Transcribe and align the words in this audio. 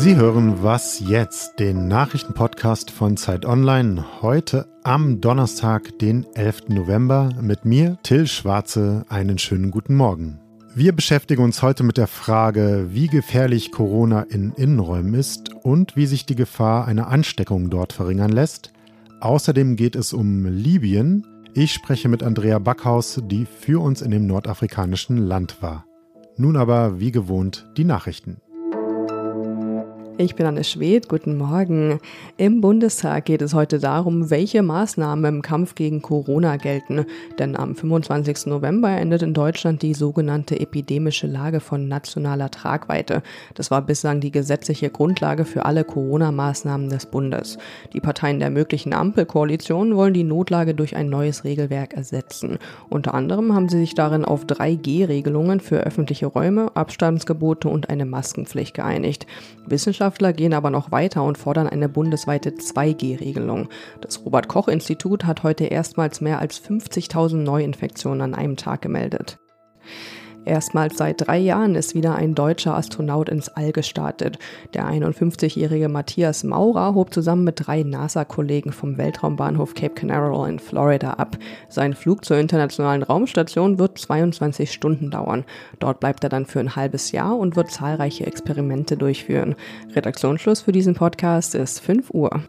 Sie 0.00 0.14
hören 0.14 0.62
Was 0.62 1.00
jetzt, 1.00 1.58
den 1.58 1.88
Nachrichtenpodcast 1.88 2.92
von 2.92 3.16
Zeit 3.16 3.44
Online, 3.44 4.22
heute 4.22 4.68
am 4.84 5.20
Donnerstag, 5.20 5.98
den 5.98 6.24
11. 6.34 6.68
November, 6.68 7.30
mit 7.40 7.64
mir, 7.64 7.98
Till 8.04 8.28
Schwarze. 8.28 9.04
Einen 9.08 9.38
schönen 9.38 9.72
guten 9.72 9.96
Morgen. 9.96 10.38
Wir 10.72 10.92
beschäftigen 10.92 11.42
uns 11.42 11.62
heute 11.62 11.82
mit 11.82 11.96
der 11.96 12.06
Frage, 12.06 12.86
wie 12.90 13.08
gefährlich 13.08 13.72
Corona 13.72 14.22
in 14.22 14.52
Innenräumen 14.52 15.14
ist 15.14 15.52
und 15.52 15.96
wie 15.96 16.06
sich 16.06 16.24
die 16.24 16.36
Gefahr 16.36 16.86
einer 16.86 17.08
Ansteckung 17.08 17.68
dort 17.68 17.92
verringern 17.92 18.30
lässt. 18.30 18.72
Außerdem 19.18 19.74
geht 19.74 19.96
es 19.96 20.12
um 20.12 20.46
Libyen. 20.46 21.26
Ich 21.54 21.72
spreche 21.72 22.08
mit 22.08 22.22
Andrea 22.22 22.60
Backhaus, 22.60 23.20
die 23.24 23.46
für 23.46 23.82
uns 23.82 24.00
in 24.00 24.12
dem 24.12 24.28
nordafrikanischen 24.28 25.16
Land 25.18 25.60
war. 25.60 25.86
Nun 26.36 26.56
aber, 26.56 27.00
wie 27.00 27.10
gewohnt, 27.10 27.66
die 27.76 27.84
Nachrichten. 27.84 28.36
Ich 30.20 30.34
bin 30.34 30.46
Anne 30.46 30.64
Schwed, 30.64 31.08
guten 31.08 31.38
Morgen. 31.38 32.00
Im 32.38 32.60
Bundestag 32.60 33.26
geht 33.26 33.40
es 33.40 33.54
heute 33.54 33.78
darum, 33.78 34.30
welche 34.30 34.64
Maßnahmen 34.64 35.36
im 35.36 35.42
Kampf 35.42 35.76
gegen 35.76 36.02
Corona 36.02 36.56
gelten. 36.56 37.06
Denn 37.38 37.54
am 37.54 37.76
25. 37.76 38.46
November 38.46 38.90
endet 38.90 39.22
in 39.22 39.32
Deutschland 39.32 39.80
die 39.82 39.94
sogenannte 39.94 40.58
epidemische 40.58 41.28
Lage 41.28 41.60
von 41.60 41.86
nationaler 41.86 42.50
Tragweite. 42.50 43.22
Das 43.54 43.70
war 43.70 43.80
bislang 43.80 44.18
die 44.18 44.32
gesetzliche 44.32 44.90
Grundlage 44.90 45.44
für 45.44 45.64
alle 45.64 45.84
Corona-Maßnahmen 45.84 46.90
des 46.90 47.06
Bundes. 47.06 47.56
Die 47.92 48.00
Parteien 48.00 48.40
der 48.40 48.50
möglichen 48.50 48.94
Ampelkoalition 48.94 49.94
wollen 49.94 50.14
die 50.14 50.24
Notlage 50.24 50.74
durch 50.74 50.96
ein 50.96 51.08
neues 51.08 51.44
Regelwerk 51.44 51.94
ersetzen. 51.94 52.58
Unter 52.88 53.14
anderem 53.14 53.54
haben 53.54 53.68
sie 53.68 53.78
sich 53.78 53.94
darin 53.94 54.24
auf 54.24 54.46
3G-Regelungen 54.46 55.60
für 55.60 55.78
öffentliche 55.78 56.26
Räume, 56.26 56.72
Abstandsgebote 56.74 57.68
und 57.68 57.88
eine 57.88 58.04
Maskenpflicht 58.04 58.74
geeinigt. 58.74 59.24
Wissenschaftler 59.64 60.07
Wissenschaftler 60.08 60.32
gehen 60.32 60.54
aber 60.54 60.70
noch 60.70 60.90
weiter 60.90 61.22
und 61.22 61.36
fordern 61.36 61.68
eine 61.68 61.86
bundesweite 61.86 62.50
2G-Regelung. 62.50 63.68
Das 64.00 64.24
Robert 64.24 64.48
Koch 64.48 64.66
Institut 64.68 65.26
hat 65.26 65.42
heute 65.42 65.64
erstmals 65.64 66.22
mehr 66.22 66.38
als 66.38 66.62
50.000 66.62 67.36
Neuinfektionen 67.36 68.22
an 68.22 68.34
einem 68.34 68.56
Tag 68.56 68.80
gemeldet. 68.80 69.38
Erstmals 70.48 70.96
seit 70.96 71.26
drei 71.26 71.36
Jahren 71.36 71.74
ist 71.74 71.94
wieder 71.94 72.14
ein 72.14 72.34
deutscher 72.34 72.74
Astronaut 72.74 73.28
ins 73.28 73.50
All 73.50 73.70
gestartet. 73.70 74.38
Der 74.72 74.86
51-jährige 74.86 75.90
Matthias 75.90 76.42
Maurer 76.42 76.94
hob 76.94 77.12
zusammen 77.12 77.44
mit 77.44 77.66
drei 77.66 77.82
NASA-Kollegen 77.82 78.72
vom 78.72 78.96
Weltraumbahnhof 78.96 79.74
Cape 79.74 79.92
Canaveral 79.92 80.48
in 80.48 80.58
Florida 80.58 81.10
ab. 81.12 81.36
Sein 81.68 81.92
Flug 81.92 82.24
zur 82.24 82.38
internationalen 82.38 83.02
Raumstation 83.02 83.78
wird 83.78 83.98
22 83.98 84.72
Stunden 84.72 85.10
dauern. 85.10 85.44
Dort 85.80 86.00
bleibt 86.00 86.24
er 86.24 86.30
dann 86.30 86.46
für 86.46 86.60
ein 86.60 86.76
halbes 86.76 87.12
Jahr 87.12 87.36
und 87.36 87.54
wird 87.54 87.70
zahlreiche 87.70 88.26
Experimente 88.26 88.96
durchführen. 88.96 89.54
Redaktionsschluss 89.94 90.62
für 90.62 90.72
diesen 90.72 90.94
Podcast 90.94 91.54
ist 91.54 91.80
5 91.80 92.08
Uhr. 92.14 92.40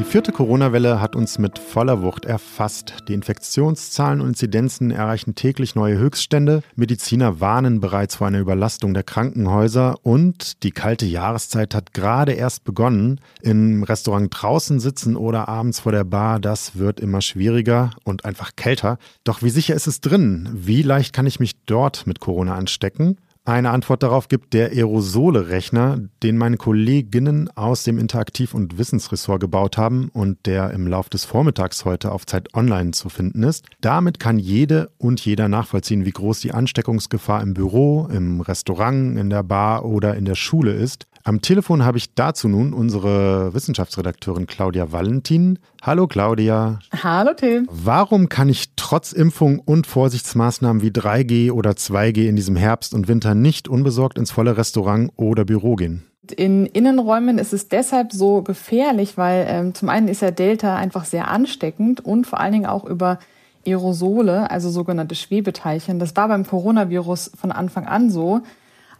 Die 0.00 0.04
vierte 0.04 0.32
Corona-Welle 0.32 0.98
hat 0.98 1.14
uns 1.14 1.38
mit 1.38 1.58
voller 1.58 2.00
Wucht 2.00 2.24
erfasst. 2.24 2.94
Die 3.06 3.12
Infektionszahlen 3.12 4.22
und 4.22 4.28
Inzidenzen 4.28 4.90
erreichen 4.90 5.34
täglich 5.34 5.74
neue 5.74 5.98
Höchststände. 5.98 6.62
Mediziner 6.74 7.38
warnen 7.40 7.80
bereits 7.80 8.16
vor 8.16 8.26
einer 8.26 8.38
Überlastung 8.38 8.94
der 8.94 9.02
Krankenhäuser 9.02 9.96
und 10.02 10.62
die 10.62 10.70
kalte 10.70 11.04
Jahreszeit 11.04 11.74
hat 11.74 11.92
gerade 11.92 12.32
erst 12.32 12.64
begonnen. 12.64 13.20
Im 13.42 13.82
Restaurant 13.82 14.30
draußen 14.32 14.80
sitzen 14.80 15.16
oder 15.16 15.50
abends 15.50 15.80
vor 15.80 15.92
der 15.92 16.04
Bar, 16.04 16.40
das 16.40 16.76
wird 16.76 16.98
immer 16.98 17.20
schwieriger 17.20 17.90
und 18.02 18.24
einfach 18.24 18.56
kälter. 18.56 18.96
Doch 19.24 19.42
wie 19.42 19.50
sicher 19.50 19.74
ist 19.74 19.86
es 19.86 20.00
drin? 20.00 20.48
Wie 20.54 20.80
leicht 20.80 21.12
kann 21.12 21.26
ich 21.26 21.40
mich 21.40 21.62
dort 21.66 22.06
mit 22.06 22.20
Corona 22.20 22.54
anstecken? 22.54 23.18
Eine 23.50 23.70
Antwort 23.70 24.04
darauf 24.04 24.28
gibt 24.28 24.52
der 24.52 24.68
Aerosole-Rechner, 24.70 25.98
den 26.22 26.38
meine 26.38 26.56
Kolleginnen 26.56 27.50
aus 27.56 27.82
dem 27.82 27.98
Interaktiv- 27.98 28.54
und 28.54 28.78
Wissensressort 28.78 29.40
gebaut 29.40 29.76
haben 29.76 30.08
und 30.12 30.46
der 30.46 30.70
im 30.70 30.86
Lauf 30.86 31.08
des 31.08 31.24
Vormittags 31.24 31.84
heute 31.84 32.12
auf 32.12 32.26
Zeit 32.26 32.54
Online 32.54 32.92
zu 32.92 33.08
finden 33.08 33.42
ist. 33.42 33.66
Damit 33.80 34.20
kann 34.20 34.38
jede 34.38 34.92
und 34.98 35.24
jeder 35.24 35.48
nachvollziehen, 35.48 36.04
wie 36.04 36.12
groß 36.12 36.38
die 36.38 36.52
Ansteckungsgefahr 36.52 37.42
im 37.42 37.52
Büro, 37.52 38.06
im 38.12 38.40
Restaurant, 38.40 39.18
in 39.18 39.30
der 39.30 39.42
Bar 39.42 39.84
oder 39.84 40.14
in 40.14 40.26
der 40.26 40.36
Schule 40.36 40.72
ist. 40.72 41.08
Am 41.22 41.42
Telefon 41.42 41.84
habe 41.84 41.98
ich 41.98 42.14
dazu 42.14 42.48
nun 42.48 42.72
unsere 42.72 43.52
Wissenschaftsredakteurin 43.52 44.46
Claudia 44.46 44.90
Valentin. 44.90 45.58
Hallo 45.82 46.06
Claudia. 46.06 46.78
Hallo 47.02 47.32
Tim. 47.36 47.68
Warum 47.70 48.30
kann 48.30 48.48
ich 48.48 48.70
trotz 48.76 49.12
Impfung 49.12 49.58
und 49.58 49.86
Vorsichtsmaßnahmen 49.86 50.80
wie 50.80 50.88
3G 50.88 51.52
oder 51.52 51.72
2G 51.72 52.26
in 52.26 52.36
diesem 52.36 52.56
Herbst 52.56 52.94
und 52.94 53.06
Winter 53.06 53.34
nicht 53.34 53.68
unbesorgt 53.68 54.16
ins 54.16 54.30
volle 54.30 54.56
Restaurant 54.56 55.12
oder 55.16 55.44
Büro 55.44 55.76
gehen? 55.76 56.04
In 56.36 56.64
Innenräumen 56.64 57.38
ist 57.38 57.52
es 57.52 57.68
deshalb 57.68 58.12
so 58.12 58.40
gefährlich, 58.40 59.18
weil 59.18 59.46
ähm, 59.46 59.74
zum 59.74 59.90
einen 59.90 60.08
ist 60.08 60.22
ja 60.22 60.30
Delta 60.30 60.76
einfach 60.76 61.04
sehr 61.04 61.28
ansteckend 61.28 62.02
und 62.02 62.26
vor 62.26 62.40
allen 62.40 62.52
Dingen 62.52 62.66
auch 62.66 62.84
über 62.84 63.18
Aerosole, 63.66 64.50
also 64.50 64.70
sogenannte 64.70 65.14
Schwebeteilchen. 65.14 65.98
Das 65.98 66.16
war 66.16 66.28
beim 66.28 66.46
Coronavirus 66.46 67.32
von 67.38 67.52
Anfang 67.52 67.86
an 67.86 68.08
so. 68.08 68.40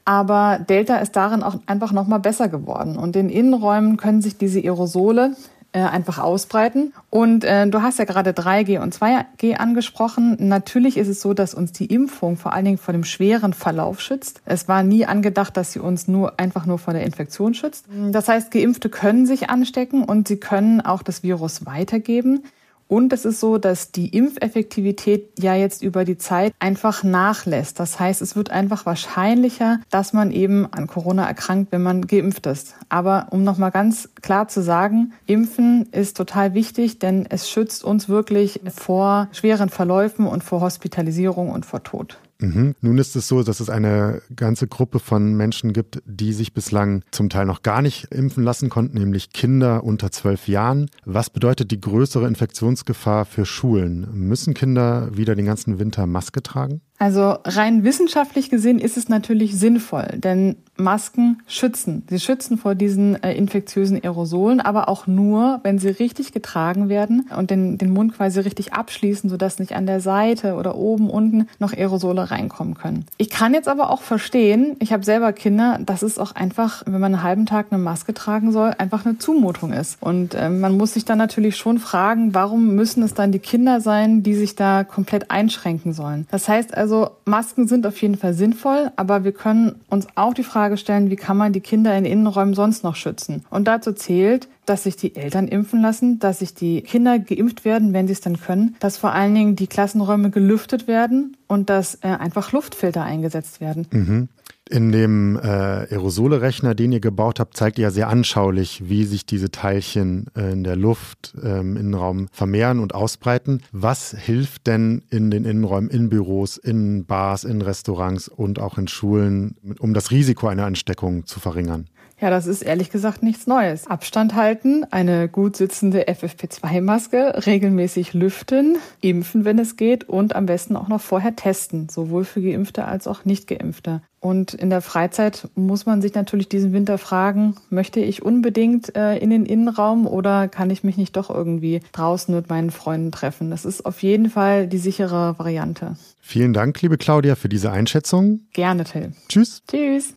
Aber 0.04 0.58
Delta 0.68 0.96
ist 0.96 1.16
darin 1.16 1.42
auch 1.42 1.56
einfach 1.66 1.92
noch 1.92 2.06
mal 2.06 2.18
besser 2.18 2.48
geworden. 2.48 2.96
Und 2.96 3.16
in 3.16 3.28
Innenräumen 3.28 3.96
können 3.96 4.22
sich 4.22 4.36
diese 4.38 4.60
Aerosole 4.60 5.36
äh, 5.72 5.80
einfach 5.80 6.18
ausbreiten. 6.18 6.92
Und 7.10 7.44
äh, 7.44 7.66
du 7.68 7.82
hast 7.82 7.98
ja 7.98 8.04
gerade 8.04 8.30
3G 8.30 8.80
und 8.80 8.94
2G 8.94 9.54
angesprochen. 9.54 10.36
Natürlich 10.40 10.96
ist 10.96 11.06
es 11.06 11.20
so, 11.20 11.32
dass 11.32 11.54
uns 11.54 11.70
die 11.72 11.86
Impfung 11.86 12.36
vor 12.36 12.52
allen 12.52 12.64
Dingen 12.64 12.78
vor 12.78 12.92
dem 12.92 13.04
schweren 13.04 13.52
Verlauf 13.52 14.00
schützt. 14.00 14.42
Es 14.44 14.66
war 14.66 14.82
nie 14.82 15.06
angedacht, 15.06 15.56
dass 15.56 15.72
sie 15.72 15.78
uns 15.78 16.08
nur 16.08 16.40
einfach 16.40 16.66
nur 16.66 16.78
vor 16.78 16.92
der 16.92 17.04
Infektion 17.04 17.54
schützt. 17.54 17.86
Das 18.10 18.26
heißt, 18.26 18.50
Geimpfte 18.50 18.88
können 18.88 19.26
sich 19.26 19.48
anstecken 19.48 20.02
und 20.02 20.26
sie 20.26 20.38
können 20.38 20.80
auch 20.80 21.02
das 21.02 21.22
Virus 21.22 21.66
weitergeben. 21.66 22.42
Und 22.90 23.12
es 23.12 23.24
ist 23.24 23.38
so, 23.38 23.56
dass 23.56 23.92
die 23.92 24.08
Impfeffektivität 24.08 25.30
ja 25.38 25.54
jetzt 25.54 25.80
über 25.80 26.04
die 26.04 26.18
Zeit 26.18 26.52
einfach 26.58 27.04
nachlässt. 27.04 27.78
Das 27.78 28.00
heißt, 28.00 28.20
es 28.20 28.34
wird 28.34 28.50
einfach 28.50 28.84
wahrscheinlicher, 28.84 29.78
dass 29.90 30.12
man 30.12 30.32
eben 30.32 30.66
an 30.72 30.88
Corona 30.88 31.24
erkrankt, 31.24 31.70
wenn 31.70 31.84
man 31.84 32.08
geimpft 32.08 32.46
ist. 32.46 32.74
Aber 32.88 33.28
um 33.30 33.44
nochmal 33.44 33.70
ganz 33.70 34.08
klar 34.22 34.48
zu 34.48 34.60
sagen, 34.60 35.12
Impfen 35.26 35.86
ist 35.92 36.16
total 36.16 36.54
wichtig, 36.54 36.98
denn 36.98 37.26
es 37.30 37.48
schützt 37.48 37.84
uns 37.84 38.08
wirklich 38.08 38.60
vor 38.74 39.28
schweren 39.30 39.68
Verläufen 39.68 40.26
und 40.26 40.42
vor 40.42 40.60
Hospitalisierung 40.60 41.50
und 41.50 41.64
vor 41.64 41.84
Tod. 41.84 42.18
Mhm. 42.40 42.74
Nun 42.80 42.98
ist 42.98 43.16
es 43.16 43.28
so, 43.28 43.42
dass 43.42 43.60
es 43.60 43.70
eine 43.70 44.22
ganze 44.34 44.66
Gruppe 44.66 44.98
von 44.98 45.34
Menschen 45.34 45.72
gibt, 45.72 46.02
die 46.06 46.32
sich 46.32 46.52
bislang 46.52 47.02
zum 47.10 47.28
Teil 47.28 47.46
noch 47.46 47.62
gar 47.62 47.82
nicht 47.82 48.12
impfen 48.12 48.44
lassen 48.44 48.68
konnten, 48.68 48.98
nämlich 48.98 49.32
Kinder 49.32 49.84
unter 49.84 50.10
zwölf 50.10 50.48
Jahren. 50.48 50.90
Was 51.04 51.30
bedeutet 51.30 51.70
die 51.70 51.80
größere 51.80 52.26
Infektionsgefahr 52.26 53.24
für 53.24 53.44
Schulen? 53.44 54.08
Müssen 54.12 54.54
Kinder 54.54 55.16
wieder 55.16 55.34
den 55.34 55.46
ganzen 55.46 55.78
Winter 55.78 56.06
Maske 56.06 56.42
tragen? 56.42 56.80
Also 56.98 57.38
rein 57.44 57.82
wissenschaftlich 57.82 58.50
gesehen 58.50 58.78
ist 58.78 58.98
es 58.98 59.08
natürlich 59.08 59.58
sinnvoll, 59.58 60.18
denn 60.18 60.56
Masken 60.80 61.42
schützen. 61.46 62.04
Sie 62.08 62.20
schützen 62.20 62.58
vor 62.58 62.74
diesen 62.74 63.22
äh, 63.22 63.34
infektiösen 63.34 64.02
Aerosolen, 64.02 64.60
aber 64.60 64.88
auch 64.88 65.06
nur, 65.06 65.60
wenn 65.62 65.78
sie 65.78 65.88
richtig 65.88 66.32
getragen 66.32 66.88
werden 66.88 67.28
und 67.36 67.50
den, 67.50 67.78
den 67.78 67.91
Mund 67.91 68.16
quasi 68.16 68.41
richtig 68.41 68.72
abschließen, 68.72 69.30
sodass 69.30 69.58
nicht 69.58 69.74
an 69.74 69.86
der 69.86 70.00
Seite 70.00 70.54
oder 70.54 70.76
oben, 70.76 71.10
unten 71.10 71.46
noch 71.58 71.72
Aerosole 71.72 72.30
reinkommen 72.30 72.74
können. 72.74 73.06
Ich 73.16 73.30
kann 73.30 73.54
jetzt 73.54 73.68
aber 73.68 73.91
auch 73.91 74.02
verstehen, 74.02 74.76
ich 74.80 74.92
habe 74.92 75.04
selber 75.04 75.32
Kinder, 75.32 75.78
dass 75.84 76.02
es 76.02 76.18
auch 76.18 76.32
einfach, 76.32 76.82
wenn 76.86 77.00
man 77.00 77.14
einen 77.14 77.22
halben 77.22 77.47
Tag 77.47 77.66
eine 77.70 77.82
Maske 77.82 78.14
tragen 78.14 78.52
soll, 78.52 78.72
einfach 78.78 79.04
eine 79.04 79.18
Zumutung 79.18 79.72
ist. 79.72 79.98
Und 80.00 80.34
äh, 80.34 80.48
man 80.48 80.76
muss 80.76 80.94
sich 80.94 81.04
dann 81.04 81.18
natürlich 81.18 81.56
schon 81.56 81.78
fragen, 81.78 82.34
warum 82.34 82.74
müssen 82.74 83.02
es 83.02 83.14
dann 83.14 83.32
die 83.32 83.38
Kinder 83.38 83.80
sein, 83.80 84.22
die 84.22 84.34
sich 84.34 84.56
da 84.56 84.84
komplett 84.84 85.30
einschränken 85.30 85.92
sollen. 85.92 86.27
Das 86.30 86.48
heißt 86.48 86.77
also, 86.77 87.10
Masken 87.24 87.68
sind 87.68 87.86
auf 87.86 88.00
jeden 88.00 88.16
Fall 88.16 88.34
sinnvoll, 88.34 88.91
aber 88.97 89.24
wir 89.24 89.32
können 89.32 89.77
uns 89.88 90.06
auch 90.15 90.34
die 90.34 90.42
Frage 90.42 90.69
stellen, 90.76 91.10
wie 91.10 91.16
kann 91.16 91.36
man 91.36 91.52
die 91.52 91.60
Kinder 91.60 91.96
in 91.96 92.04
Innenräumen 92.04 92.54
sonst 92.54 92.84
noch 92.84 92.96
schützen? 92.96 93.44
Und 93.50 93.66
dazu 93.68 93.92
zählt, 93.92 94.48
dass 94.66 94.84
sich 94.84 94.96
die 94.96 95.16
Eltern 95.16 95.48
impfen 95.48 95.82
lassen, 95.82 96.18
dass 96.18 96.38
sich 96.40 96.54
die 96.54 96.82
Kinder 96.82 97.18
geimpft 97.18 97.64
werden, 97.64 97.92
wenn 97.92 98.06
sie 98.06 98.12
es 98.12 98.20
dann 98.20 98.38
können, 98.40 98.76
dass 98.78 98.96
vor 98.96 99.12
allen 99.12 99.34
Dingen 99.34 99.56
die 99.56 99.66
Klassenräume 99.66 100.30
gelüftet 100.30 100.86
werden 100.86 101.36
und 101.48 101.70
dass 101.70 101.96
äh, 101.96 102.08
einfach 102.08 102.52
Luftfilter 102.52 103.02
eingesetzt 103.02 103.60
werden. 103.60 103.86
Mhm. 103.90 104.28
In 104.70 104.92
dem 104.92 105.36
äh, 105.36 105.40
Aerosole-Rechner, 105.40 106.76
den 106.76 106.92
ihr 106.92 107.00
gebaut 107.00 107.40
habt, 107.40 107.56
zeigt 107.56 107.78
ihr 107.78 107.84
ja 107.84 107.90
sehr 107.90 108.08
anschaulich, 108.08 108.88
wie 108.88 109.04
sich 109.04 109.26
diese 109.26 109.50
Teilchen 109.50 110.26
äh, 110.36 110.52
in 110.52 110.62
der 110.62 110.76
Luft 110.76 111.34
ähm, 111.42 111.70
im 111.70 111.76
Innenraum 111.76 112.28
vermehren 112.30 112.78
und 112.78 112.94
ausbreiten. 112.94 113.62
Was 113.72 114.14
hilft 114.16 114.68
denn 114.68 115.02
in 115.10 115.32
den 115.32 115.44
Innenräumen, 115.44 115.90
in 115.90 116.08
Büros, 116.08 116.56
in 116.56 117.04
Bars, 117.04 117.42
in 117.42 117.62
Restaurants 117.62 118.28
und 118.28 118.60
auch 118.60 118.78
in 118.78 118.86
Schulen, 118.86 119.56
um 119.80 119.92
das 119.92 120.12
Risiko 120.12 120.46
einer 120.46 120.66
Ansteckung 120.66 121.26
zu 121.26 121.40
verringern? 121.40 121.88
Ja, 122.20 122.28
das 122.28 122.46
ist 122.46 122.62
ehrlich 122.62 122.90
gesagt 122.90 123.22
nichts 123.22 123.46
Neues. 123.46 123.86
Abstand 123.86 124.34
halten, 124.34 124.84
eine 124.90 125.28
gut 125.28 125.56
sitzende 125.56 126.04
FFP2-Maske, 126.06 127.46
regelmäßig 127.46 128.12
lüften, 128.12 128.76
impfen, 129.00 129.46
wenn 129.46 129.58
es 129.58 129.76
geht 129.76 130.06
und 130.08 130.36
am 130.36 130.44
besten 130.44 130.76
auch 130.76 130.88
noch 130.88 131.00
vorher 131.00 131.34
testen, 131.34 131.88
sowohl 131.88 132.24
für 132.24 132.42
Geimpfte 132.42 132.84
als 132.84 133.06
auch 133.06 133.24
Nicht-Geimpfte. 133.24 134.02
Und 134.20 134.52
in 134.52 134.68
der 134.68 134.82
Freizeit 134.82 135.48
muss 135.54 135.86
man 135.86 136.02
sich 136.02 136.12
natürlich 136.12 136.50
diesen 136.50 136.74
Winter 136.74 136.98
fragen, 136.98 137.54
möchte 137.70 138.00
ich 138.00 138.22
unbedingt 138.22 138.94
äh, 138.94 139.16
in 139.16 139.30
den 139.30 139.46
Innenraum 139.46 140.06
oder 140.06 140.46
kann 140.46 140.68
ich 140.68 140.84
mich 140.84 140.98
nicht 140.98 141.16
doch 141.16 141.30
irgendwie 141.30 141.80
draußen 141.92 142.34
mit 142.34 142.50
meinen 142.50 142.70
Freunden 142.70 143.12
treffen? 143.12 143.50
Das 143.50 143.64
ist 143.64 143.86
auf 143.86 144.02
jeden 144.02 144.28
Fall 144.28 144.66
die 144.66 144.76
sichere 144.76 145.38
Variante. 145.38 145.96
Vielen 146.20 146.52
Dank, 146.52 146.82
liebe 146.82 146.98
Claudia, 146.98 147.34
für 147.34 147.48
diese 147.48 147.72
Einschätzung. 147.72 148.40
Gerne, 148.52 148.84
Till. 148.84 149.12
Tschüss. 149.28 149.62
Tschüss. 149.66 150.14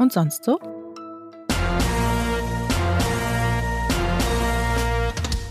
Und 0.00 0.14
sonst 0.14 0.44
so? 0.44 0.58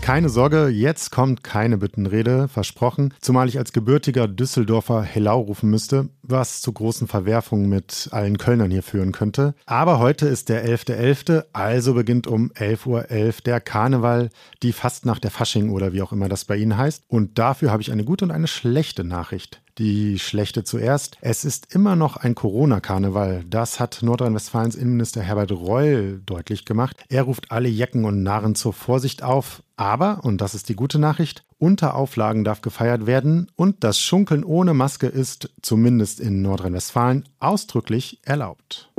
Keine 0.00 0.28
Sorge, 0.28 0.66
jetzt 0.66 1.12
kommt 1.12 1.44
keine 1.44 1.78
Büttenrede, 1.78 2.48
versprochen, 2.48 3.14
zumal 3.20 3.48
ich 3.48 3.58
als 3.58 3.72
gebürtiger 3.72 4.26
Düsseldorfer 4.26 5.02
Hellau 5.02 5.38
rufen 5.42 5.70
müsste, 5.70 6.08
was 6.22 6.62
zu 6.62 6.72
großen 6.72 7.06
Verwerfungen 7.06 7.68
mit 7.68 8.08
allen 8.10 8.38
Kölnern 8.38 8.72
hier 8.72 8.82
führen 8.82 9.12
könnte. 9.12 9.54
Aber 9.66 10.00
heute 10.00 10.26
ist 10.26 10.48
der 10.48 10.66
11.11., 10.66 10.96
.11., 10.96 11.44
also 11.52 11.94
beginnt 11.94 12.26
um 12.26 12.50
11.11 12.50 12.86
Uhr 12.88 13.02
.11 13.02 13.44
der 13.44 13.60
Karneval, 13.60 14.30
die 14.64 14.72
fast 14.72 15.06
nach 15.06 15.20
der 15.20 15.30
Fasching 15.30 15.70
oder 15.70 15.92
wie 15.92 16.02
auch 16.02 16.10
immer 16.10 16.28
das 16.28 16.44
bei 16.44 16.56
Ihnen 16.56 16.76
heißt. 16.76 17.04
Und 17.06 17.38
dafür 17.38 17.70
habe 17.70 17.82
ich 17.82 17.92
eine 17.92 18.02
gute 18.02 18.24
und 18.24 18.32
eine 18.32 18.48
schlechte 18.48 19.04
Nachricht. 19.04 19.62
Die 19.78 20.18
schlechte 20.18 20.64
zuerst. 20.64 21.16
Es 21.20 21.44
ist 21.44 21.74
immer 21.74 21.96
noch 21.96 22.16
ein 22.16 22.34
Corona-Karneval. 22.34 23.44
Das 23.48 23.80
hat 23.80 24.00
Nordrhein-Westfalens 24.02 24.74
Innenminister 24.74 25.22
Herbert 25.22 25.52
Reul 25.52 26.20
deutlich 26.24 26.64
gemacht. 26.64 26.96
Er 27.08 27.22
ruft 27.22 27.50
alle 27.50 27.68
Jecken 27.68 28.04
und 28.04 28.22
Narren 28.22 28.54
zur 28.54 28.72
Vorsicht 28.72 29.22
auf. 29.22 29.62
Aber, 29.76 30.20
und 30.24 30.40
das 30.40 30.54
ist 30.54 30.68
die 30.68 30.76
gute 30.76 30.98
Nachricht, 30.98 31.44
unter 31.58 31.94
Auflagen 31.94 32.44
darf 32.44 32.60
gefeiert 32.60 33.06
werden 33.06 33.50
und 33.56 33.84
das 33.84 33.98
Schunkeln 34.00 34.44
ohne 34.44 34.74
Maske 34.74 35.06
ist, 35.06 35.50
zumindest 35.62 36.20
in 36.20 36.42
Nordrhein-Westfalen, 36.42 37.28
ausdrücklich 37.38 38.20
erlaubt. 38.22 38.90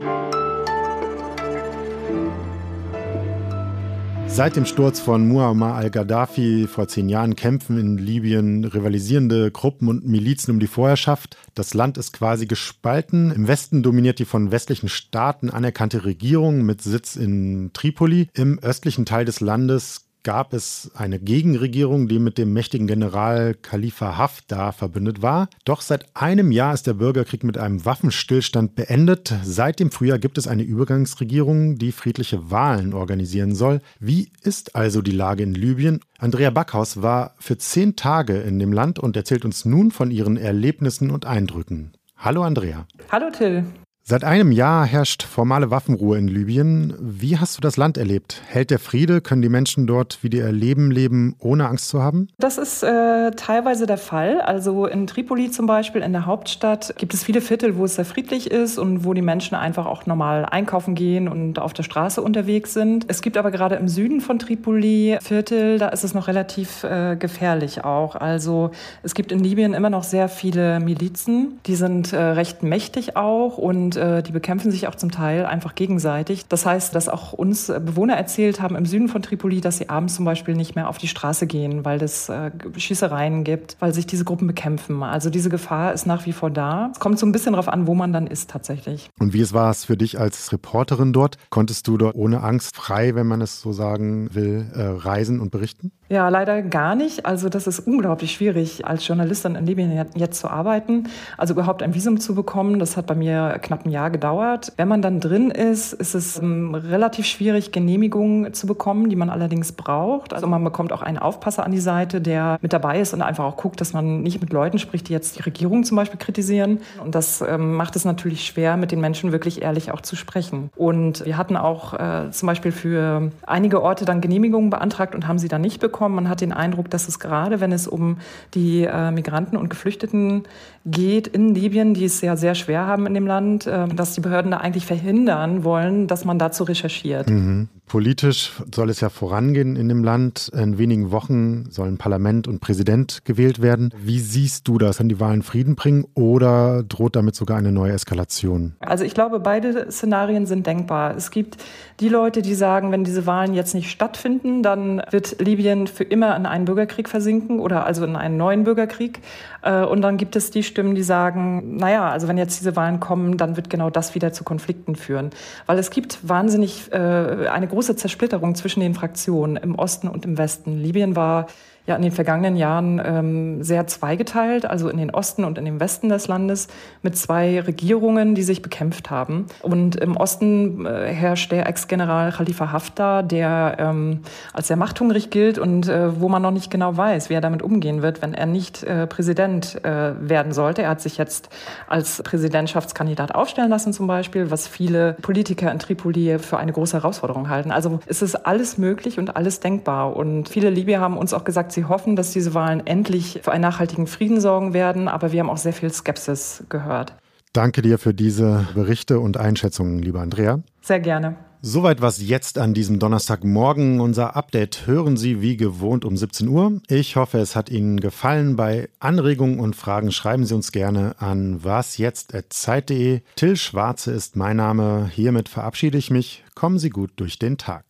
Seit 4.33 4.55
dem 4.55 4.65
Sturz 4.65 5.01
von 5.01 5.27
Muammar 5.27 5.75
al-Gaddafi 5.75 6.65
vor 6.65 6.87
zehn 6.87 7.09
Jahren 7.09 7.35
kämpfen 7.35 7.77
in 7.77 7.97
Libyen 7.97 8.63
rivalisierende 8.63 9.51
Gruppen 9.51 9.89
und 9.89 10.07
Milizen 10.07 10.51
um 10.51 10.59
die 10.59 10.67
Vorherrschaft. 10.67 11.37
Das 11.53 11.73
Land 11.73 11.97
ist 11.97 12.13
quasi 12.13 12.47
gespalten. 12.47 13.31
Im 13.31 13.49
Westen 13.49 13.83
dominiert 13.83 14.19
die 14.19 14.25
von 14.25 14.51
westlichen 14.51 14.87
Staaten 14.87 15.49
anerkannte 15.49 16.05
Regierung 16.05 16.63
mit 16.63 16.81
Sitz 16.81 17.17
in 17.17 17.71
Tripoli. 17.73 18.29
Im 18.33 18.57
östlichen 18.59 19.05
Teil 19.05 19.25
des 19.25 19.41
Landes 19.41 20.10
gab 20.23 20.53
es 20.53 20.91
eine 20.95 21.19
Gegenregierung, 21.19 22.07
die 22.07 22.19
mit 22.19 22.37
dem 22.37 22.53
mächtigen 22.53 22.87
General 22.87 23.53
Khalifa 23.53 24.17
Haftar 24.17 24.73
verbündet 24.73 25.21
war. 25.21 25.49
Doch 25.65 25.81
seit 25.81 26.05
einem 26.15 26.51
Jahr 26.51 26.73
ist 26.73 26.87
der 26.87 26.93
Bürgerkrieg 26.93 27.43
mit 27.43 27.57
einem 27.57 27.85
Waffenstillstand 27.85 28.75
beendet. 28.75 29.33
Seit 29.43 29.79
dem 29.79 29.91
Frühjahr 29.91 30.19
gibt 30.19 30.37
es 30.37 30.47
eine 30.47 30.63
Übergangsregierung, 30.63 31.77
die 31.77 31.91
friedliche 31.91 32.51
Wahlen 32.51 32.93
organisieren 32.93 33.55
soll. 33.55 33.81
Wie 33.99 34.31
ist 34.41 34.75
also 34.75 35.01
die 35.01 35.11
Lage 35.11 35.43
in 35.43 35.53
Libyen? 35.53 36.01
Andrea 36.19 36.49
Backhaus 36.49 37.01
war 37.01 37.35
für 37.39 37.57
zehn 37.57 37.95
Tage 37.95 38.37
in 38.37 38.59
dem 38.59 38.73
Land 38.73 38.99
und 38.99 39.15
erzählt 39.15 39.45
uns 39.45 39.65
nun 39.65 39.91
von 39.91 40.11
ihren 40.11 40.37
Erlebnissen 40.37 41.09
und 41.09 41.25
Eindrücken. 41.25 41.93
Hallo 42.17 42.43
Andrea. 42.43 42.85
Hallo 43.11 43.31
Till. 43.31 43.65
Seit 44.03 44.23
einem 44.23 44.51
Jahr 44.51 44.83
herrscht 44.83 45.21
formale 45.21 45.69
Waffenruhe 45.69 46.17
in 46.17 46.27
Libyen. 46.27 46.95
Wie 46.99 47.37
hast 47.37 47.55
du 47.55 47.61
das 47.61 47.77
Land 47.77 47.97
erlebt? 47.97 48.41
Hält 48.47 48.71
der 48.71 48.79
Friede? 48.79 49.21
Können 49.21 49.43
die 49.43 49.47
Menschen 49.47 49.85
dort 49.85 50.23
wieder 50.23 50.39
ihr 50.39 50.51
Leben 50.51 50.89
leben, 50.89 51.35
ohne 51.39 51.67
Angst 51.67 51.87
zu 51.87 52.01
haben? 52.01 52.27
Das 52.39 52.57
ist 52.57 52.81
äh, 52.81 53.29
teilweise 53.31 53.85
der 53.85 53.99
Fall. 53.99 54.41
Also 54.41 54.87
in 54.87 55.05
Tripoli 55.05 55.51
zum 55.51 55.67
Beispiel, 55.67 56.01
in 56.01 56.13
der 56.13 56.25
Hauptstadt, 56.25 56.95
gibt 56.97 57.13
es 57.13 57.23
viele 57.23 57.41
Viertel, 57.41 57.77
wo 57.77 57.85
es 57.85 57.95
sehr 57.95 58.05
friedlich 58.05 58.49
ist 58.49 58.79
und 58.79 59.05
wo 59.05 59.13
die 59.13 59.21
Menschen 59.21 59.53
einfach 59.53 59.85
auch 59.85 60.07
normal 60.07 60.45
einkaufen 60.45 60.95
gehen 60.95 61.27
und 61.27 61.59
auf 61.59 61.73
der 61.73 61.83
Straße 61.83 62.23
unterwegs 62.23 62.73
sind. 62.73 63.05
Es 63.07 63.21
gibt 63.21 63.37
aber 63.37 63.51
gerade 63.51 63.75
im 63.75 63.87
Süden 63.87 64.19
von 64.19 64.39
Tripoli 64.39 65.19
Viertel, 65.21 65.77
da 65.77 65.89
ist 65.89 66.03
es 66.03 66.15
noch 66.15 66.27
relativ 66.27 66.83
äh, 66.83 67.15
gefährlich 67.17 67.85
auch. 67.85 68.15
Also 68.15 68.71
es 69.03 69.13
gibt 69.13 69.31
in 69.31 69.39
Libyen 69.39 69.75
immer 69.75 69.91
noch 69.91 70.03
sehr 70.03 70.27
viele 70.27 70.79
Milizen, 70.79 71.59
die 71.67 71.75
sind 71.75 72.13
äh, 72.13 72.19
recht 72.19 72.63
mächtig 72.63 73.15
auch 73.15 73.59
und 73.59 73.90
und 73.91 73.97
äh, 73.97 74.23
die 74.23 74.31
bekämpfen 74.31 74.71
sich 74.71 74.87
auch 74.87 74.95
zum 74.95 75.11
Teil 75.11 75.45
einfach 75.45 75.75
gegenseitig. 75.75 76.47
Das 76.47 76.65
heißt, 76.65 76.95
dass 76.95 77.09
auch 77.09 77.33
uns 77.33 77.67
Bewohner 77.67 78.15
erzählt 78.15 78.61
haben 78.61 78.75
im 78.75 78.85
Süden 78.85 79.09
von 79.09 79.21
Tripoli, 79.21 79.59
dass 79.59 79.77
sie 79.77 79.89
abends 79.89 80.15
zum 80.15 80.23
Beispiel 80.23 80.55
nicht 80.55 80.75
mehr 80.75 80.87
auf 80.87 80.97
die 80.97 81.07
Straße 81.07 81.45
gehen, 81.47 81.83
weil 81.83 82.01
es 82.01 82.29
äh, 82.29 82.51
Schießereien 82.75 83.43
gibt, 83.43 83.75
weil 83.79 83.93
sich 83.93 84.07
diese 84.07 84.23
Gruppen 84.23 84.47
bekämpfen. 84.47 85.03
Also 85.03 85.29
diese 85.29 85.49
Gefahr 85.49 85.93
ist 85.93 86.05
nach 86.05 86.25
wie 86.25 86.31
vor 86.31 86.49
da. 86.49 86.89
Es 86.93 86.99
kommt 86.99 87.19
so 87.19 87.25
ein 87.25 87.31
bisschen 87.31 87.53
darauf 87.53 87.67
an, 87.67 87.87
wo 87.87 87.95
man 87.95 88.13
dann 88.13 88.27
ist 88.27 88.49
tatsächlich. 88.49 89.09
Und 89.19 89.33
wie 89.33 89.41
es 89.41 89.53
war 89.53 89.71
es 89.71 89.85
für 89.85 89.97
dich 89.97 90.19
als 90.19 90.53
Reporterin 90.53 91.11
dort? 91.11 91.37
Konntest 91.49 91.87
du 91.87 91.97
dort 91.97 92.15
ohne 92.15 92.43
Angst 92.43 92.75
frei, 92.75 93.15
wenn 93.15 93.27
man 93.27 93.41
es 93.41 93.61
so 93.61 93.73
sagen 93.73 94.33
will, 94.33 94.67
äh, 94.73 94.81
reisen 94.81 95.39
und 95.39 95.51
berichten? 95.51 95.91
Ja, 96.11 96.27
leider 96.27 96.61
gar 96.61 96.93
nicht. 96.95 97.25
Also 97.25 97.47
das 97.47 97.67
ist 97.67 97.79
unglaublich 97.87 98.33
schwierig, 98.33 98.85
als 98.85 99.07
Journalistin 99.07 99.55
in 99.55 99.65
Libyen 99.65 100.07
jetzt 100.13 100.41
zu 100.41 100.49
arbeiten. 100.49 101.07
Also 101.37 101.53
überhaupt 101.53 101.81
ein 101.81 101.93
Visum 101.93 102.19
zu 102.19 102.35
bekommen, 102.35 102.79
das 102.79 102.97
hat 102.97 103.05
bei 103.05 103.15
mir 103.15 103.59
knapp 103.61 103.85
ein 103.85 103.91
Jahr 103.91 104.09
gedauert. 104.09 104.73
Wenn 104.75 104.89
man 104.89 105.01
dann 105.01 105.21
drin 105.21 105.51
ist, 105.51 105.93
ist 105.93 106.13
es 106.13 106.37
ähm, 106.37 106.75
relativ 106.75 107.25
schwierig, 107.27 107.71
Genehmigungen 107.71 108.53
zu 108.53 108.67
bekommen, 108.67 109.09
die 109.09 109.15
man 109.15 109.29
allerdings 109.29 109.71
braucht. 109.71 110.33
Also 110.33 110.47
man 110.47 110.61
bekommt 110.65 110.91
auch 110.91 111.01
einen 111.01 111.17
Aufpasser 111.17 111.63
an 111.63 111.71
die 111.71 111.79
Seite, 111.79 112.19
der 112.19 112.57
mit 112.61 112.73
dabei 112.73 112.99
ist 112.99 113.13
und 113.13 113.21
einfach 113.21 113.45
auch 113.45 113.55
guckt, 113.55 113.79
dass 113.79 113.93
man 113.93 114.21
nicht 114.21 114.41
mit 114.41 114.51
Leuten 114.51 114.79
spricht, 114.79 115.07
die 115.07 115.13
jetzt 115.13 115.37
die 115.37 115.43
Regierung 115.43 115.85
zum 115.85 115.95
Beispiel 115.95 116.19
kritisieren. 116.19 116.79
Und 117.01 117.15
das 117.15 117.39
ähm, 117.39 117.75
macht 117.75 117.95
es 117.95 118.03
natürlich 118.03 118.45
schwer, 118.45 118.75
mit 118.75 118.91
den 118.91 118.99
Menschen 118.99 119.31
wirklich 119.31 119.61
ehrlich 119.61 119.93
auch 119.93 120.01
zu 120.01 120.17
sprechen. 120.17 120.71
Und 120.75 121.23
wir 121.23 121.37
hatten 121.37 121.55
auch 121.55 121.93
äh, 121.93 122.31
zum 122.31 122.47
Beispiel 122.47 122.73
für 122.73 123.31
einige 123.47 123.81
Orte 123.81 124.03
dann 124.03 124.19
Genehmigungen 124.19 124.69
beantragt 124.69 125.15
und 125.15 125.25
haben 125.25 125.39
sie 125.39 125.47
dann 125.47 125.61
nicht 125.61 125.79
bekommen. 125.79 126.00
Man 126.09 126.29
hat 126.29 126.41
den 126.41 126.53
Eindruck, 126.53 126.89
dass 126.89 127.07
es 127.07 127.19
gerade, 127.19 127.59
wenn 127.59 127.71
es 127.71 127.87
um 127.87 128.17
die 128.53 128.83
äh, 128.83 129.11
Migranten 129.11 129.57
und 129.57 129.69
Geflüchteten 129.69 130.43
geht 130.85 131.27
in 131.27 131.53
Libyen, 131.53 131.93
die 131.93 132.05
es 132.05 132.21
ja 132.21 132.35
sehr 132.35 132.55
schwer 132.55 132.87
haben 132.87 133.05
in 133.05 133.13
dem 133.13 133.27
Land, 133.27 133.67
ähm, 133.69 133.95
dass 133.95 134.13
die 134.13 134.21
Behörden 134.21 134.51
da 134.51 134.57
eigentlich 134.57 134.85
verhindern 134.85 135.63
wollen, 135.63 136.07
dass 136.07 136.25
man 136.25 136.39
dazu 136.39 136.63
recherchiert. 136.63 137.29
Mhm. 137.29 137.69
Politisch 137.91 138.53
soll 138.73 138.89
es 138.89 139.01
ja 139.01 139.09
vorangehen 139.09 139.75
in 139.75 139.89
dem 139.89 140.01
Land. 140.01 140.49
In 140.55 140.77
wenigen 140.77 141.11
Wochen 141.11 141.69
sollen 141.71 141.97
Parlament 141.97 142.47
und 142.47 142.61
Präsident 142.61 143.25
gewählt 143.25 143.61
werden. 143.61 143.93
Wie 143.97 144.21
siehst 144.21 144.69
du 144.69 144.77
das? 144.77 144.99
Können 144.99 145.09
die 145.09 145.19
Wahlen 145.19 145.43
Frieden 145.43 145.75
bringen 145.75 146.05
oder 146.13 146.83
droht 146.83 147.17
damit 147.17 147.35
sogar 147.35 147.57
eine 147.57 147.73
neue 147.73 147.91
Eskalation? 147.91 148.77
Also 148.79 149.03
ich 149.03 149.13
glaube, 149.13 149.41
beide 149.41 149.91
Szenarien 149.91 150.45
sind 150.45 150.67
denkbar. 150.67 151.17
Es 151.17 151.31
gibt 151.31 151.57
die 151.99 152.07
Leute, 152.07 152.41
die 152.41 152.55
sagen, 152.55 152.93
wenn 152.93 153.03
diese 153.03 153.25
Wahlen 153.25 153.53
jetzt 153.53 153.75
nicht 153.75 153.91
stattfinden, 153.91 154.63
dann 154.63 155.01
wird 155.11 155.41
Libyen 155.41 155.87
für 155.87 156.05
immer 156.05 156.33
in 156.37 156.45
einen 156.45 156.63
Bürgerkrieg 156.63 157.09
versinken 157.09 157.59
oder 157.59 157.85
also 157.85 158.05
in 158.05 158.15
einen 158.15 158.37
neuen 158.37 158.63
Bürgerkrieg. 158.63 159.19
Äh, 159.63 159.83
und 159.83 160.01
dann 160.01 160.15
gibt 160.15 160.37
es 160.37 160.49
die 160.49 160.63
Stimmen, 160.63 160.95
die 160.95 161.03
sagen, 161.03 161.75
naja, 161.75 162.09
also 162.09 162.29
wenn 162.29 162.37
jetzt 162.37 162.59
diese 162.59 162.77
Wahlen 162.77 163.01
kommen, 163.01 163.37
dann 163.37 163.57
wird 163.57 163.69
genau 163.69 163.89
das 163.89 164.15
wieder 164.15 164.31
zu 164.31 164.45
Konflikten 164.45 164.95
führen. 164.95 165.31
Weil 165.65 165.77
es 165.77 165.89
gibt 165.89 166.19
wahnsinnig 166.27 166.91
äh, 166.93 166.95
eine 166.95 167.67
große 167.67 167.80
große 167.81 167.95
Zersplitterung 167.95 168.53
zwischen 168.53 168.81
den 168.81 168.93
Fraktionen 168.93 169.55
im 169.55 169.73
Osten 169.73 170.07
und 170.07 170.23
im 170.23 170.37
Westen. 170.37 170.77
Libyen 170.77 171.15
war 171.15 171.47
ja 171.87 171.95
in 171.95 172.01
den 172.01 172.11
vergangenen 172.11 172.55
Jahren 172.55 173.01
ähm, 173.03 173.63
sehr 173.63 173.87
zweigeteilt, 173.87 174.65
also 174.65 174.89
in 174.89 174.97
den 174.97 175.11
Osten 175.11 175.43
und 175.43 175.57
in 175.57 175.65
den 175.65 175.79
Westen 175.79 176.09
des 176.09 176.27
Landes, 176.27 176.67
mit 177.01 177.17
zwei 177.17 177.59
Regierungen, 177.59 178.35
die 178.35 178.43
sich 178.43 178.61
bekämpft 178.61 179.09
haben. 179.09 179.47
Und 179.61 179.95
im 179.95 180.15
Osten 180.15 180.85
äh, 180.85 181.07
herrscht 181.07 181.51
der 181.51 181.67
Ex-General 181.67 182.31
Khalifa 182.31 182.71
Haftar, 182.71 183.23
der 183.23 183.77
ähm, 183.79 184.19
als 184.53 184.67
sehr 184.67 184.77
machthungrig 184.77 185.31
gilt 185.31 185.57
und 185.57 185.87
äh, 185.87 186.19
wo 186.21 186.29
man 186.29 186.41
noch 186.41 186.51
nicht 186.51 186.69
genau 186.69 186.95
weiß, 186.95 187.29
wie 187.29 187.33
er 187.33 187.41
damit 187.41 187.63
umgehen 187.63 188.01
wird, 188.01 188.21
wenn 188.21 188.33
er 188.33 188.45
nicht 188.45 188.83
äh, 188.83 189.07
Präsident 189.07 189.83
äh, 189.83 190.13
werden 190.19 190.51
sollte. 190.51 190.83
Er 190.83 190.89
hat 190.89 191.01
sich 191.01 191.17
jetzt 191.17 191.49
als 191.87 192.21
Präsidentschaftskandidat 192.21 193.33
aufstellen 193.33 193.69
lassen 193.69 193.91
zum 193.93 194.07
Beispiel, 194.07 194.51
was 194.51 194.67
viele 194.67 195.13
Politiker 195.21 195.71
in 195.71 195.79
Tripoli 195.79 196.37
für 196.37 196.57
eine 196.57 196.71
große 196.71 196.97
Herausforderung 196.97 197.49
halten. 197.49 197.71
Also 197.71 197.99
es 198.05 198.21
ist 198.21 198.35
alles 198.35 198.77
möglich 198.77 199.17
und 199.17 199.35
alles 199.35 199.59
denkbar. 199.59 200.15
Und 200.15 200.49
viele 200.49 200.69
Libyer 200.69 200.99
haben 200.99 201.17
uns 201.17 201.33
auch 201.33 201.43
gesagt, 201.43 201.70
sie 201.73 201.85
hoffen, 201.85 202.15
dass 202.15 202.31
diese 202.31 202.53
Wahlen 202.53 202.85
endlich 202.85 203.41
für 203.43 203.51
einen 203.51 203.61
nachhaltigen 203.61 204.07
Frieden 204.07 204.41
sorgen 204.41 204.73
werden, 204.73 205.07
aber 205.07 205.31
wir 205.31 205.39
haben 205.39 205.49
auch 205.49 205.57
sehr 205.57 205.73
viel 205.73 205.91
Skepsis 205.91 206.63
gehört. 206.69 207.13
Danke 207.53 207.81
dir 207.81 207.97
für 207.97 208.13
diese 208.13 208.67
Berichte 208.73 209.19
und 209.19 209.37
Einschätzungen, 209.37 209.99
lieber 209.99 210.21
Andrea. 210.21 210.61
Sehr 210.81 210.99
gerne. 210.99 211.35
Soweit 211.63 212.01
was 212.01 212.27
jetzt 212.27 212.57
an 212.57 212.73
diesem 212.73 212.97
Donnerstagmorgen. 212.97 213.99
Unser 213.99 214.35
Update 214.35 214.87
hören 214.87 215.15
Sie 215.15 215.41
wie 215.41 215.57
gewohnt 215.57 216.05
um 216.05 216.17
17 216.17 216.47
Uhr. 216.47 216.81
Ich 216.87 217.17
hoffe, 217.17 217.37
es 217.37 217.55
hat 217.55 217.69
Ihnen 217.69 217.99
gefallen. 217.99 218.55
Bei 218.55 218.89
Anregungen 218.99 219.59
und 219.59 219.75
Fragen 219.75 220.11
schreiben 220.11 220.43
Sie 220.45 220.55
uns 220.55 220.71
gerne 220.71 221.13
an 221.19 221.63
wasjetzt.zeit.de. 221.63 223.21
Till 223.35 223.55
Schwarze 223.57 224.11
ist 224.11 224.35
mein 224.35 224.57
Name. 224.57 225.11
Hiermit 225.13 225.49
verabschiede 225.49 225.99
ich 225.99 226.09
mich. 226.09 226.43
Kommen 226.55 226.79
Sie 226.79 226.89
gut 226.89 227.11
durch 227.17 227.37
den 227.37 227.59
Tag. 227.59 227.85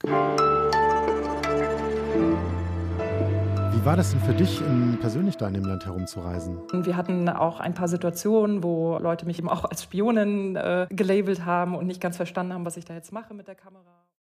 Wie 3.81 3.85
war 3.87 3.97
das 3.97 4.11
denn 4.11 4.19
für 4.19 4.35
dich, 4.35 4.61
persönlich 4.99 5.37
da 5.37 5.47
in 5.47 5.55
dem 5.55 5.65
Land 5.65 5.87
herumzureisen? 5.87 6.59
Wir 6.71 6.95
hatten 6.95 7.27
auch 7.29 7.59
ein 7.59 7.73
paar 7.73 7.87
Situationen, 7.87 8.61
wo 8.61 8.99
Leute 8.99 9.25
mich 9.25 9.39
eben 9.39 9.49
auch 9.49 9.65
als 9.65 9.81
Spionin 9.81 10.55
äh, 10.55 10.85
gelabelt 10.91 11.45
haben 11.45 11.73
und 11.73 11.87
nicht 11.87 11.99
ganz 11.99 12.15
verstanden 12.15 12.53
haben, 12.53 12.63
was 12.63 12.77
ich 12.77 12.85
da 12.85 12.93
jetzt 12.93 13.11
mache 13.11 13.33
mit 13.33 13.47
der 13.47 13.55
Kamera. 13.55 14.05